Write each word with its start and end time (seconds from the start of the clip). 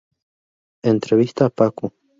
Entrevista 0.83 1.45
a 1.45 1.49
Paco 1.51 1.93